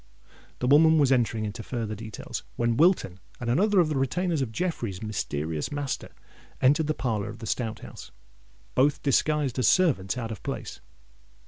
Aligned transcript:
The 0.57 0.65
woman 0.65 0.97
was 0.97 1.11
entering 1.11 1.45
into 1.45 1.61
farther 1.61 1.93
details, 1.93 2.41
when 2.55 2.75
Wilton 2.75 3.19
and 3.39 3.51
another 3.51 3.79
of 3.79 3.87
the 3.89 3.95
retainers 3.97 4.41
of 4.41 4.51
Jeffreys' 4.51 5.03
mysterious 5.03 5.71
master 5.71 6.09
entered 6.59 6.87
the 6.87 6.95
parlour 6.95 7.29
of 7.29 7.37
the 7.37 7.45
Stout 7.45 7.81
House, 7.81 8.09
both 8.73 9.03
disguised 9.03 9.59
as 9.59 9.67
servants 9.67 10.17
out 10.17 10.31
of 10.31 10.41
place. 10.41 10.81